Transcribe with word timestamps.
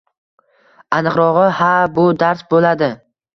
Aniqrogʻi 0.99 1.43
ha 1.59 1.69
bu 1.99 2.07
dars 2.25 2.43
boʻladi. 2.55 2.91